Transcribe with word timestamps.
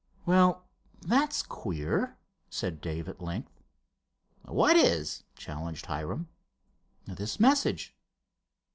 "Well, 0.25 0.65
that's 1.03 1.43
queer," 1.43 2.17
said 2.49 2.81
Dave 2.81 3.07
at 3.07 3.21
length. 3.21 3.61
"What 4.41 4.75
is?" 4.75 5.25
challenged 5.35 5.85
Hiram. 5.85 6.27
"This 7.05 7.39
message." 7.39 7.95